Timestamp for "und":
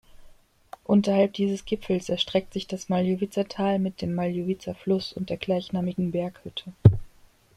5.13-5.29